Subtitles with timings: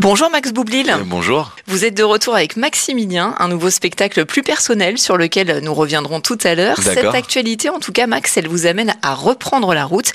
[0.00, 0.88] Bonjour Max Boublil.
[0.90, 1.56] Euh, bonjour.
[1.66, 6.20] Vous êtes de retour avec Maximilien, un nouveau spectacle plus personnel sur lequel nous reviendrons
[6.20, 6.76] tout à l'heure.
[6.80, 10.12] Cette actualité, en tout cas, Max, elle vous amène à reprendre la route.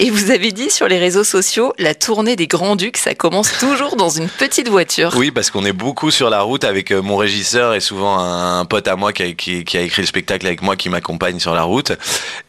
[0.00, 3.52] Et vous avez dit sur les réseaux sociaux, la tournée des Grands Ducs, ça commence
[3.58, 5.12] toujours dans une petite voiture.
[5.16, 8.64] Oui, parce qu'on est beaucoup sur la route avec euh, mon régisseur et souvent un
[8.64, 11.54] pote à moi qui a, qui a écrit le spectacle avec moi qui m'accompagne sur
[11.54, 11.92] la route.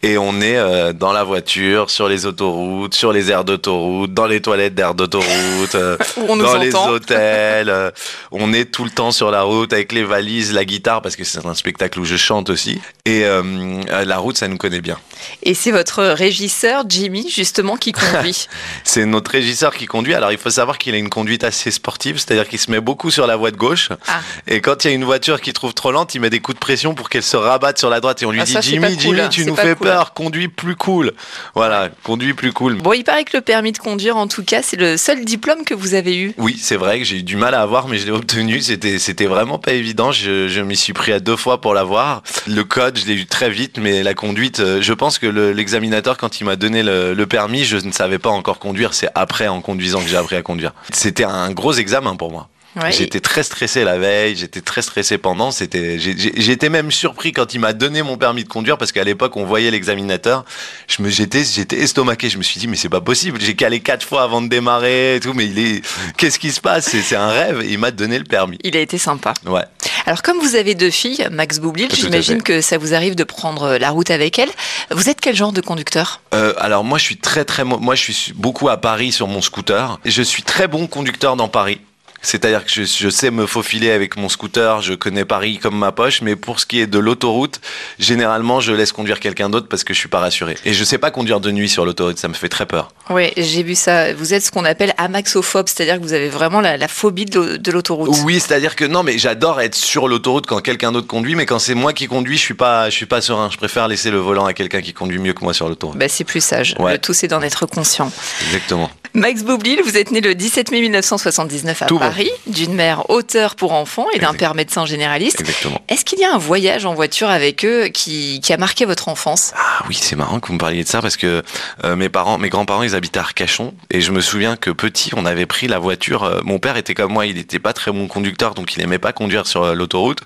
[0.04, 4.26] Et on est euh, dans la voiture, sur les autoroutes, sur les aires d'autoroute, dans
[4.26, 5.76] les toilettes d'aires d'autoroute,
[6.28, 7.70] dans les hôtels.
[7.70, 7.92] Euh,
[8.32, 11.24] on est tout le temps sur la route avec les valises, la guitare, parce que
[11.24, 12.80] c'est un spectacle où je chante aussi.
[13.06, 14.98] Et euh, la route, ça nous connaît bien.
[15.44, 18.48] Et c'est votre régisseur, Jimmy, justement, qui conduit.
[18.84, 20.14] c'est notre régisseur qui conduit.
[20.14, 23.12] Alors, il faut savoir qu'il a une conduite assez sportive, c'est-à-dire qu'il se met beaucoup
[23.12, 23.90] sur la voie de gauche.
[24.08, 24.20] Ah.
[24.48, 26.56] Et quand il y a une voiture qui trouve trop lente, il met des coups
[26.56, 28.22] de pression pour qu'elle se rabatte sur la droite.
[28.22, 31.14] Et on lui ah, dit, Jimmy, Jimmy, tu nous fais peur, conduis plus cool.
[31.56, 32.76] Voilà, conduis plus cool.
[32.76, 35.64] Bon, il paraît que le permis de conduire, en tout cas, c'est le seul diplôme
[35.64, 36.34] que vous avez eu.
[36.38, 38.60] Oui, c'est vrai que j'ai eu du mal à avoir, mais je l'ai obtenu.
[38.60, 40.12] C'était, c'était vraiment pas évident.
[40.12, 42.24] Je, m'y suis pris à deux fois pour l'avoir.
[42.46, 46.18] Le code, je l'ai eu très vite, mais la conduite, euh, je pense que l'examinateur,
[46.18, 48.94] quand il m'a donné le, permis, je ne savais pas encore conduire.
[48.94, 50.74] C'est après, en conduisant, que j'ai appris à conduire.
[50.92, 52.50] C'était un gros examen pour moi.
[52.90, 55.52] J'étais très stressé la veille, j'étais très stressé pendant.
[55.52, 59.36] C'était, j'étais même surpris quand il m'a donné mon permis de conduire parce qu'à l'époque
[59.38, 60.46] on voyait l'examinateur.
[60.88, 62.30] Je me, j'étais, j'étais estomaqué.
[62.30, 63.40] Je me suis dit mais c'est pas possible.
[63.42, 65.34] J'ai calé quatre fois avant de démarrer et tout.
[65.34, 65.82] Mais il est,
[66.18, 66.90] qu'est-ce qui se passe?
[66.90, 67.64] C'est un rêve.
[67.68, 68.58] il m'a donné le permis.
[68.64, 69.34] Il a été sympa.
[69.46, 69.64] Ouais.
[70.06, 73.78] Alors comme vous avez deux filles, Max Boublil, j'imagine que ça vous arrive de prendre
[73.78, 74.52] la route avec elles.
[74.92, 76.22] Vous êtes quel genre de conducteur?
[76.34, 79.42] Euh, Alors moi je suis très très, moi je suis beaucoup à Paris sur mon
[79.42, 80.00] scooter.
[80.06, 81.80] Je suis très bon conducteur dans Paris.
[82.22, 86.22] C'est-à-dire que je, sais me faufiler avec mon scooter, je connais Paris comme ma poche,
[86.22, 87.62] mais pour ce qui est de l'autoroute,
[88.00, 90.56] généralement je laisse conduire quelqu'un d'autre parce que je suis pas rassuré.
[90.66, 92.90] Et je sais pas conduire de nuit sur l'autoroute, ça me fait très peur.
[93.10, 94.14] Oui, j'ai vu ça.
[94.14, 98.16] Vous êtes ce qu'on appelle amaxophobe, c'est-à-dire que vous avez vraiment la, phobie de l'autoroute.
[98.24, 101.60] Oui, c'est-à-dire que non, mais j'adore être sur l'autoroute quand quelqu'un d'autre conduit, mais quand
[101.60, 103.50] c'est moi qui conduis, je suis pas, je suis pas serein.
[103.52, 105.98] Je préfère laisser le volant à quelqu'un qui conduit mieux que moi sur l'autoroute.
[105.98, 106.76] Bah, c'est plus sage.
[106.80, 108.12] Le tout, c'est d'en être conscient.
[108.48, 108.90] Exactement.
[109.14, 113.74] Max Boublil, vous êtes né le 17 mai 1979 à Paris, d'une mère auteur pour
[113.74, 115.44] enfants et d'un père médecin généraliste.
[115.88, 119.54] Est-ce qu'il y a un voyage en voiture avec eux qui, a marqué votre enfance?
[119.56, 121.44] Ah oui, c'est marrant que vous me parliez de ça parce que
[121.84, 125.12] euh, mes parents, mes grands-parents, ils habitaient à Arcachon et je me souviens que petit,
[125.16, 126.24] on avait pris la voiture.
[126.24, 129.00] Euh, mon père était comme moi, il n'était pas très bon conducteur, donc il aimait
[129.00, 130.20] pas conduire sur euh, l'autoroute.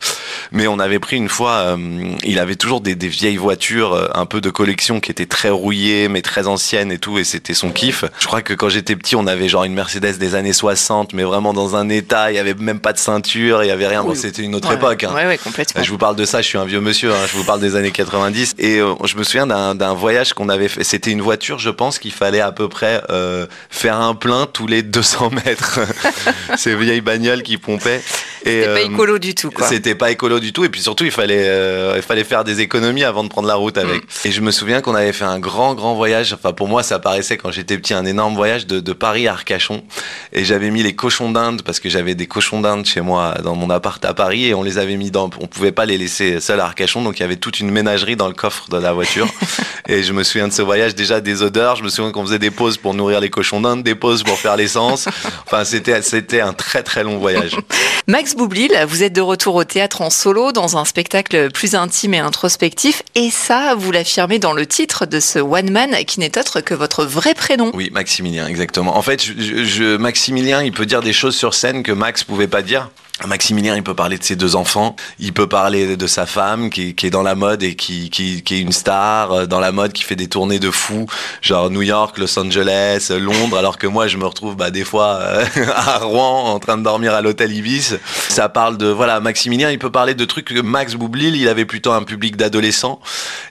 [0.51, 1.77] Mais on avait pris une fois,
[2.23, 6.07] il avait toujours des, des, vieilles voitures un peu de collection qui étaient très rouillées,
[6.07, 8.03] mais très anciennes et tout, et c'était son kiff.
[8.19, 11.21] Je crois que quand j'étais petit, on avait genre une Mercedes des années 60, mais
[11.21, 14.03] vraiment dans un état, il y avait même pas de ceinture, il y avait rien.
[14.03, 15.03] Bon, c'était une autre époque.
[15.03, 15.13] Hein.
[15.13, 15.83] Ouais, complètement.
[15.83, 17.27] Je vous parle de ça, je suis un vieux monsieur, hein.
[17.31, 18.55] je vous parle des années 90.
[18.57, 20.83] Et euh, je me souviens d'un voyage qu'on avait fait.
[20.83, 24.65] C'était une voiture, je pense, qu'il fallait à peu près euh, faire un plein tous
[24.65, 25.79] les 200 mètres.
[26.57, 28.01] Ces vieilles bagnoles qui pompaient.
[28.43, 29.51] C'était pas euh, écolo du tout.
[29.61, 30.63] C'était pas écolo du tout.
[30.63, 33.77] Et puis surtout, il fallait, il fallait faire des économies avant de prendre la route
[33.77, 34.03] avec.
[34.03, 34.27] Mm.
[34.27, 36.33] Et je me souviens qu'on avait fait un grand, grand voyage.
[36.33, 39.33] Enfin, pour moi, ça paraissait quand j'étais petit un énorme voyage de, de Paris à
[39.33, 39.83] Arcachon.
[40.33, 43.55] Et j'avais mis les cochons d'Inde parce que j'avais des cochons d'Inde chez moi dans
[43.55, 45.29] mon appart à Paris et on les avait mis dans.
[45.39, 48.15] On pouvait pas les laisser seuls à Arcachon, donc il y avait toute une ménagerie
[48.15, 49.27] dans le coffre de la voiture.
[49.87, 51.75] et je me souviens de ce voyage déjà des odeurs.
[51.75, 54.37] Je me souviens qu'on faisait des pauses pour nourrir les cochons d'Inde, des pauses pour
[54.37, 55.07] faire l'essence.
[55.45, 57.55] Enfin, c'était c'était un très très long voyage.
[58.07, 62.19] Max Vous êtes de retour au théâtre en solo dans un spectacle plus intime et
[62.19, 63.03] introspectif.
[63.15, 66.73] Et ça, vous l'affirmez dans le titre de ce one man qui n'est autre que
[66.73, 67.71] votre vrai prénom.
[67.73, 68.97] Oui, Maximilien, exactement.
[68.97, 69.25] En fait,
[69.99, 72.89] Maximilien, il peut dire des choses sur scène que Max pouvait pas dire.
[73.27, 76.95] Maximilien, il peut parler de ses deux enfants, il peut parler de sa femme qui,
[77.01, 80.15] est dans la mode et qui, est une star euh, dans la mode, qui fait
[80.15, 81.05] des tournées de fou,
[81.41, 85.19] genre New York, Los Angeles, Londres, alors que moi je me retrouve bah, des fois
[85.21, 85.45] euh,
[85.75, 87.95] à Rouen en train de dormir à l'hôtel Ibis.
[88.29, 91.65] Ça parle de voilà, Maximilien, il peut parler de trucs que Max Boublil, il avait
[91.65, 92.99] plutôt un public d'adolescents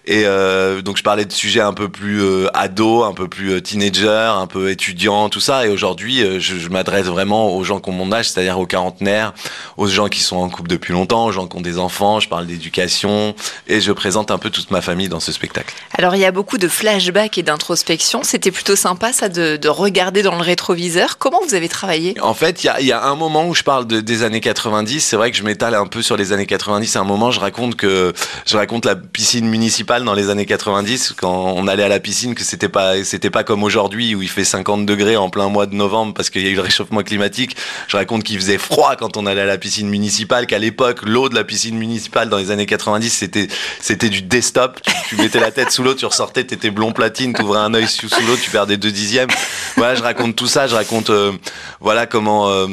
[0.06, 3.62] et euh, donc je parlais de sujets un peu plus euh, ado, un peu plus
[3.62, 5.66] teenager, un peu étudiant, tout ça.
[5.66, 9.32] Et aujourd'hui, je, je m'adresse vraiment aux gens qui ont mon âge, c'est-à-dire aux quarantenaires
[9.76, 12.28] aux gens qui sont en couple depuis longtemps, aux gens qui ont des enfants, je
[12.28, 13.34] parle d'éducation
[13.66, 15.74] et je présente un peu toute ma famille dans ce spectacle.
[15.96, 20.22] Alors il y a beaucoup de flashbacks et d'introspection, c'était plutôt sympa ça de, regarder
[20.22, 21.18] dans le rétroviseur.
[21.18, 22.20] Comment vous avez travaillé?
[22.20, 25.30] En fait, il y a, un moment où je parle des années 90, c'est vrai
[25.30, 28.12] que je m'étale un peu sur les années 90, à un moment je raconte que
[28.46, 32.34] je raconte la piscine municipale dans les années 90 quand on allait à la piscine
[32.34, 35.66] que c'était pas c'était pas comme aujourd'hui où il fait 50 degrés en plein mois
[35.66, 37.56] de novembre parce qu'il y a eu le réchauffement climatique.
[37.88, 41.28] Je raconte qu'il faisait froid quand on allait à la piscine municipale, qu'à l'époque, l'eau
[41.28, 43.48] de la piscine municipale dans les années 90, c'était,
[43.80, 44.80] c'était du desktop.
[45.08, 47.88] Tu, mettais la tête sous l'eau, tu ressortais, t'étais blond platine, tu ouvrais un œil
[47.88, 49.30] sous, l'eau, tu perdais deux dixièmes.
[49.76, 51.32] Voilà, je raconte tout ça, je raconte, euh,
[51.80, 52.66] voilà comment, euh,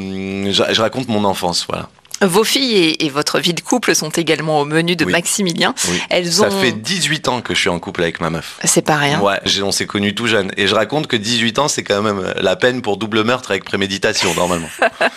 [0.52, 1.88] je, raconte mon enfance, voilà.
[2.20, 5.74] Vos filles et, votre vie de couple sont également au menu de Maximilien.
[6.10, 6.50] Elles ont...
[6.50, 8.58] Ça fait 18 ans que je suis en couple avec ma meuf.
[8.64, 9.20] C'est pas rien.
[9.20, 10.50] Ouais, on s'est connus tout jeune.
[10.56, 13.64] Et je raconte que 18 ans, c'est quand même la peine pour double meurtre avec
[13.64, 14.68] préméditation, normalement.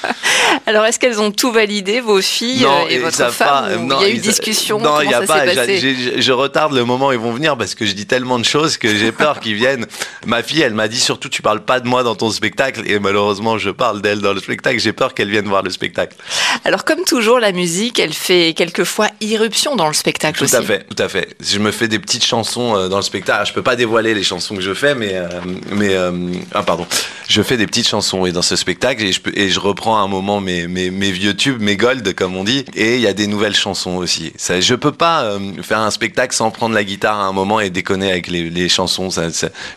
[0.65, 4.18] Alors, est-ce qu'elles ont tout validé, vos filles et, votre femme Il y a eu
[4.18, 5.45] discussion Non, il n'y a pas.
[5.45, 8.77] Je, retarde le moment où ils vont venir parce que je dis tellement de choses
[8.77, 9.86] que j'ai peur qu'ils viennent.
[10.25, 12.83] Ma fille, elle m'a dit surtout, tu parles pas de moi dans ton spectacle.
[12.86, 14.80] Et malheureusement, je parle d'elle dans le spectacle.
[14.80, 16.15] J'ai peur qu'elle vienne voir le spectacle.
[16.63, 20.55] Alors, comme toujours, la musique, elle fait quelquefois irruption dans le spectacle tout aussi.
[20.57, 21.38] Tout à fait, tout à fait.
[21.39, 23.47] Je me fais des petites chansons euh, dans le spectacle.
[23.47, 25.29] Je peux pas dévoiler les chansons que je fais, mais euh,
[25.71, 26.11] mais euh,
[26.53, 26.85] ah pardon,
[27.29, 30.01] je fais des petites chansons et dans ce spectacle et je et je reprends à
[30.01, 33.07] un moment mes, mes, mes vieux tubes, mes gold comme on dit, et il y
[33.07, 34.33] a des nouvelles chansons aussi.
[34.35, 37.69] Ça, je peux pas faire un spectacle sans prendre la guitare à un moment et
[37.69, 39.09] déconner avec les, les chansons.
[39.09, 39.29] Ça,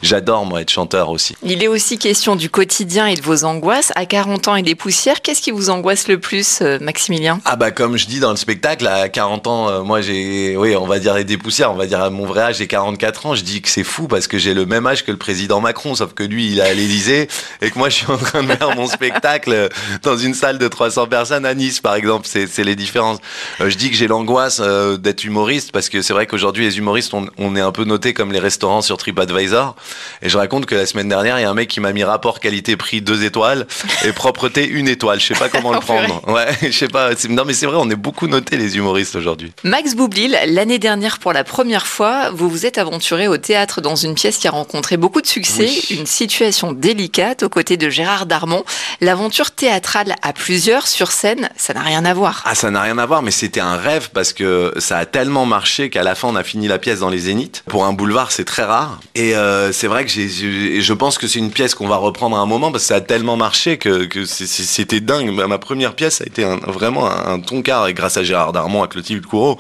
[0.03, 1.37] J'adore moi être chanteur aussi.
[1.45, 3.93] Il est aussi question du quotidien et de vos angoisses.
[3.95, 6.61] À 40 ans et des poussières, qu'est-ce qui vous angoisse le plus,
[7.05, 10.57] Maximilien ah bah comme je dis dans le spectacle, à 40 ans, euh, moi j'ai,
[10.57, 13.27] oui, on va dire des poussières, on va dire à mon vrai âge, j'ai 44
[13.27, 13.35] ans.
[13.35, 15.95] Je dis que c'est fou parce que j'ai le même âge que le président Macron,
[15.95, 17.29] sauf que lui il est à l'Élysée
[17.61, 19.69] et que moi je suis en train de faire mon spectacle
[20.03, 22.27] dans une salle de 300 personnes à Nice par exemple.
[22.27, 23.19] C'est les différences.
[23.61, 26.79] Euh, je dis que j'ai l'angoisse euh, d'être humoriste parce que c'est vrai qu'aujourd'hui les
[26.79, 29.77] humoristes on, on, est un peu noté comme les restaurants sur TripAdvisor
[30.23, 32.05] et je raconte que la semaine dernière il y a un mec qui m'a mis
[32.05, 33.67] rapport qualité-prix deux étoiles
[34.05, 35.21] et propreté une étoile.
[35.21, 36.27] Je sais pas comment le prendre.
[36.29, 37.11] Ouais, je sais pas.
[37.29, 39.53] Non, mais c'est vrai, on est beaucoup notés les humoristes aujourd'hui.
[39.65, 43.97] Max Boublil, l'année dernière, pour la première fois, vous vous êtes aventuré au théâtre dans
[43.97, 48.27] une pièce qui a rencontré beaucoup de succès, une situation délicate aux côtés de Gérard
[48.27, 48.65] Darmon.
[49.01, 52.45] L'aventure théâtrale à plusieurs sur scène, ça n'a rien à voir.
[52.47, 55.47] Ah, ça n'a rien à voir, mais c'était un rêve parce que ça a tellement
[55.47, 57.65] marché qu'à la fin, on a fini la pièce dans les Zéniths.
[57.67, 59.01] Pour un boulevard, c'est très rare.
[59.17, 62.37] Et euh, c'est vrai que j'ai, je pense que c'est une pièce qu'on va reprendre
[62.37, 65.31] à un moment parce que ça a tellement marché que, que c'était dingue.
[65.31, 66.45] Ma première pièce a été
[66.85, 69.59] vraiment un ton et grâce à Gérard Darmon, à Clotilde Courreau.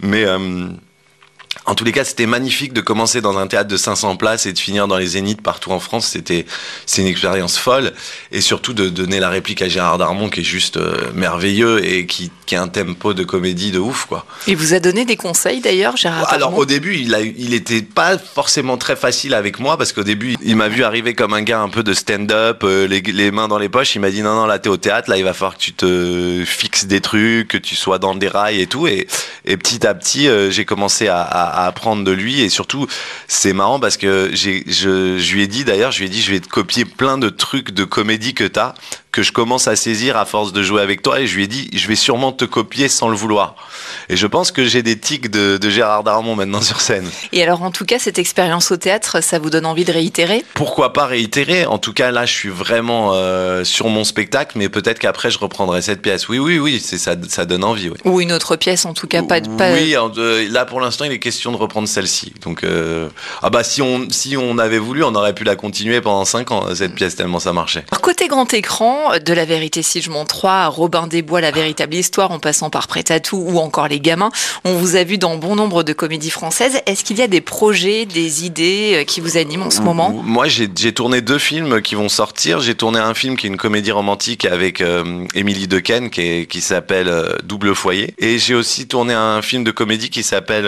[0.00, 0.68] Mais euh,
[1.66, 4.52] en tous les cas, c'était magnifique de commencer dans un théâtre de 500 places et
[4.52, 6.08] de finir dans les zéniths partout en France.
[6.08, 6.44] C'était,
[6.84, 7.92] c'est une expérience folle.
[8.32, 12.06] Et surtout de donner la réplique à Gérard Darmon qui est juste euh, merveilleux et
[12.06, 14.26] qui, qui a un tempo de comédie de ouf, quoi.
[14.46, 16.34] Il vous a donné des conseils d'ailleurs, Gérard Darmon?
[16.34, 20.04] Alors au début, il, a, il était pas forcément très facile avec moi parce qu'au
[20.04, 23.30] début, il m'a vu arriver comme un gars un peu de stand-up, euh, les, les,
[23.30, 23.94] mains dans les poches.
[23.94, 25.72] Il m'a dit non, non, là t'es au théâtre, là il va falloir que tu
[25.72, 28.86] te fixes des trucs, que tu sois dans des rails et tout.
[28.86, 29.06] Et,
[29.46, 32.40] et petit à petit, euh, j'ai commencé à, à, à apprendre de lui.
[32.40, 32.86] Et surtout
[33.28, 36.22] c'est marrant parce que j'ai je, je, lui ai dit d'ailleurs je lui ai dit
[36.22, 38.74] je vais te copier plein de trucs de comédie que t'as
[39.14, 41.20] que je commence à saisir à force de jouer avec toi.
[41.20, 43.54] Et je lui ai dit je vais sûrement te copier sans le vouloir.
[44.08, 47.08] Et je pense que j'ai des tics de, de, Gérard Darmon maintenant sur scène.
[47.32, 50.44] Et alors en tout cas cette expérience au théâtre ça vous donne envie de réitérer?
[50.54, 51.64] Pourquoi pas réitérer?
[51.66, 55.38] En tout cas là je suis vraiment euh, sur mon spectacle mais peut-être qu'après je
[55.38, 56.28] reprendrai cette pièce.
[56.28, 59.22] Oui oui oui c'est ça ça donne envie ou une autre pièce en tout cas
[59.22, 59.72] pas, pas...
[59.72, 59.94] oui
[60.50, 62.32] là pour l'instant il est question de reprendre celle-ci.
[62.42, 63.08] Donc, euh,
[63.42, 66.50] ah bah si on, si on avait voulu, on aurait pu la continuer pendant 5
[66.50, 67.84] ans, cette pièce, tellement ça marchait.
[68.02, 71.94] Côté grand écran, de La Vérité si je m'en 3, Robin des Bois, La véritable
[71.94, 74.30] histoire, en passant par Prêt à tout ou encore Les Gamins,
[74.64, 76.80] on vous a vu dans bon nombre de comédies françaises.
[76.86, 80.10] Est-ce qu'il y a des projets, des idées euh, qui vous animent en ce moment?
[80.10, 82.60] Moi, j'ai tourné deux films qui vont sortir.
[82.60, 86.60] J'ai tourné un film qui est une comédie romantique avec euh, Émilie Dequesne qui, qui
[86.60, 87.10] s'appelle
[87.44, 88.14] Double Foyer.
[88.18, 90.66] Et j'ai aussi tourné un film de comédie qui s'appelle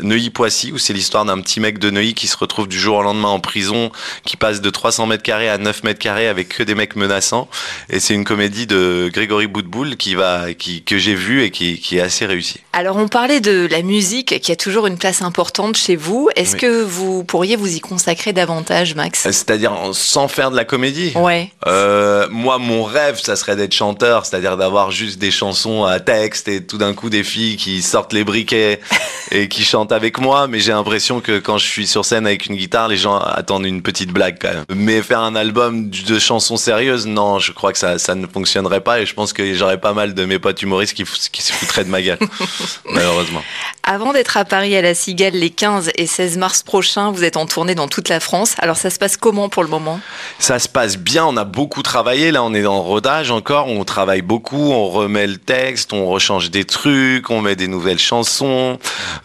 [0.00, 3.02] Neuilly-Poissy où c'est l'histoire d'un petit mec de Neuilly qui se retrouve du jour au
[3.02, 3.90] lendemain en prison,
[4.24, 7.48] qui passe de 300 mètres carrés à 9 mètres carrés avec que des mecs menaçants.
[7.88, 11.78] Et c'est une comédie de Grégory Boutboul qui va, qui, que j'ai vue et qui,
[11.78, 12.60] qui, est assez réussie.
[12.72, 16.28] Alors on parlait de la musique qui a toujours une place importante chez vous.
[16.36, 19.22] Est-ce que vous pourriez vous y consacrer davantage, Max?
[19.22, 21.12] C'est-à-dire sans faire de la comédie?
[21.14, 21.50] Ouais.
[21.66, 26.48] Euh, moi, mon rêve, ça serait d'être chanteur, c'est-à-dire d'avoir juste des chansons à texte
[26.48, 28.80] et tout d'un coup des filles qui sortent les briquets
[29.30, 30.46] et qui chantent avec moi.
[30.46, 33.66] Mais j'ai l'impression que quand je suis sur scène avec une guitare, les gens attendent
[33.66, 34.64] une petite blague quand même.
[34.74, 38.80] Mais faire un album de chansons sérieuses, non, je crois que ça, ça ne fonctionnerait
[38.80, 41.52] pas et je pense que j'aurais pas mal de mes potes humoristes qui, qui se
[41.52, 42.18] foutraient de ma gueule,
[42.90, 43.42] malheureusement.
[43.88, 47.36] Avant d'être à Paris à la Cigale les 15 et 16 mars prochains, vous êtes
[47.36, 48.56] en tournée dans toute la France.
[48.58, 50.00] Alors ça se passe comment pour le moment?
[50.40, 52.32] Ça se passe bien, on a beaucoup travaillé.
[52.32, 56.50] Là, on est en rodage encore, on travaille beaucoup, on remet le texte, on rechange
[56.50, 58.78] des trucs, on met des nouvelles chansons.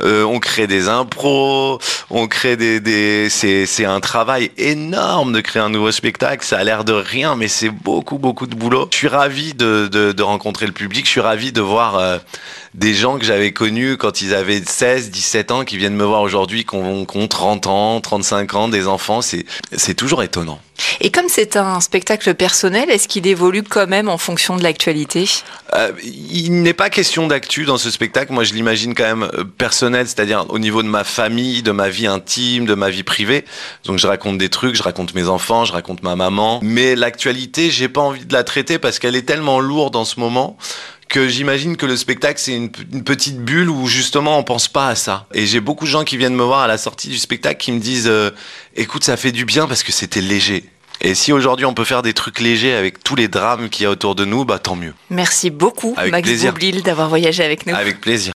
[0.03, 1.79] Euh, on crée des impros,
[2.09, 6.45] on crée des, des c'est un travail énorme de créer un nouveau spectacle.
[6.45, 8.89] Ça a l'air de rien, mais c'est beaucoup beaucoup de boulot.
[8.91, 11.05] Je suis ravi de, de, de rencontrer le public.
[11.05, 12.17] Je suis ravi de voir euh,
[12.73, 16.21] des gens que j'avais connus quand ils avaient 16, 17 ans, qui viennent me voir
[16.21, 19.21] aujourd'hui, qui ont, 30 ans, 35 ans, des enfants.
[19.21, 20.59] C'est c'est toujours étonnant.
[21.03, 25.27] Et comme c'est un spectacle personnel, est-ce qu'il évolue quand même en fonction de l'actualité?
[25.73, 28.31] Euh, Il n'est pas question d'actu dans ce spectacle.
[28.31, 31.89] Moi, je l'imagine quand même euh, personnel, c'est-à-dire au niveau de ma famille, de ma
[31.89, 33.45] vie intime, de ma vie privée.
[33.85, 36.59] Donc, je raconte des trucs, je raconte mes enfants, je raconte ma maman.
[36.61, 40.19] Mais l'actualité, j'ai pas envie de la traiter parce qu'elle est tellement lourde en ce
[40.19, 40.55] moment
[41.09, 44.95] que j'imagine que le spectacle c'est une, petite bulle où justement on pense pas à
[44.95, 45.27] ça.
[45.33, 47.73] Et j'ai beaucoup de gens qui viennent me voir à la sortie du spectacle qui
[47.73, 48.31] me disent euh,
[48.77, 50.63] écoute ça fait du bien parce que c'était léger.
[51.03, 53.85] Et si aujourd'hui on peut faire des trucs légers avec tous les drames qu'il y
[53.87, 54.93] a autour de nous, bah tant mieux.
[55.09, 57.75] Merci beaucoup Max Boublil d'avoir voyagé avec nous.
[57.75, 58.29] Avec plaisir.